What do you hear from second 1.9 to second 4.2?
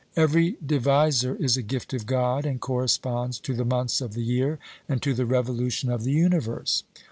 of God, and corresponds to the months of